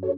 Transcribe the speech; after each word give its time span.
Toco 0.00 0.16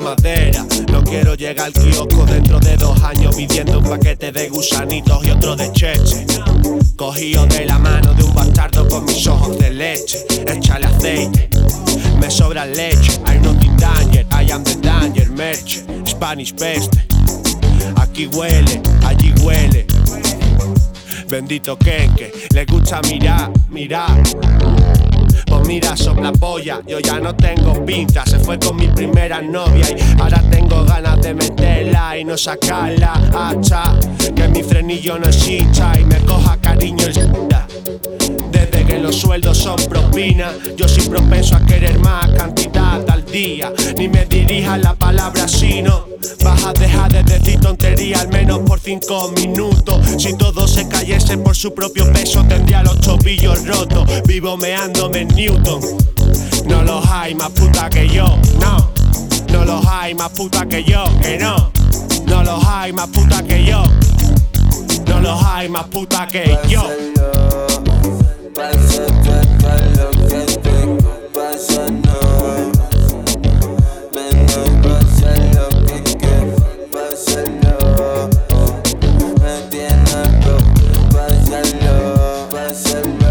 madera, 0.00 0.64
no 0.90 1.04
quiero 1.04 1.34
llegar 1.34 1.66
al 1.66 1.72
kiosco 1.74 2.24
dentro 2.24 2.58
de 2.60 2.78
dos 2.78 3.02
años 3.02 3.36
pidiendo 3.36 3.80
un 3.80 3.84
paquete 3.84 4.32
de 4.32 4.48
gusanitos 4.48 5.22
y 5.26 5.30
otro 5.30 5.54
de 5.54 5.70
cheche. 5.72 6.24
Cogido 6.96 7.44
de 7.46 7.66
la 7.66 7.78
mano 7.78 8.14
de 8.14 8.22
un 8.22 8.32
bastardo 8.32 8.88
con 8.88 9.04
mis 9.04 9.26
ojos 9.26 9.58
de 9.58 9.70
leche, 9.70 10.24
échale 10.46 10.86
aceite, 10.86 11.50
me 12.20 12.30
sobra 12.30 12.64
leche. 12.64 13.18
I'm 13.26 13.42
not 13.42 13.64
in 13.64 13.76
danger, 13.76 14.24
I 14.32 14.42
am 14.52 14.64
the 14.64 14.74
danger, 14.80 15.30
merch, 15.32 15.82
Spanish 16.08 16.52
peste. 16.54 17.02
Aquí 17.96 18.26
huele, 18.26 18.80
allí 19.04 19.32
huele. 19.42 19.86
Bendito 21.28 21.76
Kenke, 21.76 22.32
le 22.52 22.64
gusta 22.64 23.00
mirar, 23.02 23.50
mirar. 23.70 24.22
Pues 25.46 25.66
mira, 25.66 25.96
sopla 25.96 26.32
polla, 26.32 26.80
yo 26.86 26.98
ya 27.00 27.18
no 27.20 27.34
tengo 27.34 27.84
pinta. 27.84 28.24
Se 28.26 28.38
fue 28.38 28.58
con 28.58 28.76
mi 28.76 28.88
primera 28.88 29.40
novia 29.40 29.86
y 29.90 30.20
ahora 30.20 30.42
tengo 30.50 30.84
ganas 30.84 31.20
de 31.20 31.34
meterla 31.34 32.18
y 32.18 32.24
no 32.24 32.36
sacarla 32.36 33.12
hasta 33.32 33.98
que 34.34 34.48
mi 34.48 34.62
frenillo 34.62 35.18
no 35.18 35.28
es 35.28 35.48
hincha 35.48 35.98
y 35.98 36.04
me 36.04 36.18
coja 36.20 36.56
cariño 36.58 37.06
el 37.06 37.14
los 38.98 39.16
sueldos 39.16 39.58
son 39.58 39.76
propina, 39.88 40.52
yo 40.76 40.88
soy 40.88 41.08
propenso 41.08 41.56
a 41.56 41.60
querer 41.60 41.98
más 41.98 42.30
cantidad 42.30 43.08
al 43.10 43.24
día. 43.24 43.72
Ni 43.96 44.08
me 44.08 44.26
dirija 44.26 44.78
la 44.78 44.94
palabra 44.94 45.48
si 45.48 45.82
no. 45.82 46.06
Vas 46.42 46.64
a 46.64 46.72
de 47.08 47.22
decir 47.22 47.60
tontería 47.60 48.20
al 48.20 48.28
menos 48.28 48.60
por 48.60 48.80
cinco 48.80 49.32
minutos. 49.36 50.00
Si 50.18 50.36
todo 50.36 50.66
se 50.66 50.86
cayese 50.88 51.38
por 51.38 51.56
su 51.56 51.74
propio 51.74 52.10
peso, 52.12 52.44
tendría 52.44 52.82
los 52.82 53.00
tobillos 53.00 53.66
rotos. 53.66 54.08
Vivo 54.26 54.56
meándome 54.56 55.20
en 55.20 55.28
Newton. 55.28 55.80
No 56.66 56.82
los 56.82 57.06
hay 57.06 57.34
más 57.34 57.50
puta 57.50 57.90
que 57.90 58.08
yo, 58.08 58.26
no. 58.60 58.90
No 59.52 59.64
los 59.64 59.86
hay 59.86 60.14
más 60.14 60.30
puta 60.30 60.66
que 60.66 60.84
yo, 60.84 61.04
que 61.20 61.38
no. 61.38 61.70
No 62.26 62.42
los 62.42 62.64
hay 62.66 62.92
más 62.92 63.08
puta 63.08 63.42
que 63.42 63.64
yo. 63.64 63.82
No 65.06 65.20
los 65.20 65.42
hay 65.44 65.68
más 65.68 65.84
puta 65.84 66.26
que 66.26 66.58
yo. 66.68 66.88
Pasa 68.64 69.04
todo 69.20 69.76
lo 69.94 70.08
que 70.26 70.38
estoy 70.42 70.96
pasando 71.34 72.14
Menos 74.14 74.70
pasa 74.82 75.30
lo 75.52 75.66
que 75.84 75.96
quiero 76.16 76.56
pasarlo 76.90 77.76
Me 79.42 79.54
tiene 79.68 80.22
loco, 80.46 80.54
pásalo, 81.12 82.08
pásalo 82.50 83.24